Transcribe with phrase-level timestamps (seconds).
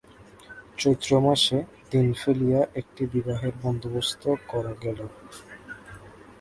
[0.77, 1.57] চৈত্রমাসে
[1.91, 4.99] দিন ফেলিয়া একটা বিবাহের বন্দোবস্ত করা গেল।